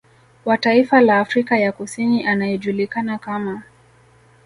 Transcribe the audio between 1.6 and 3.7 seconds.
Kusini anayejulikana kama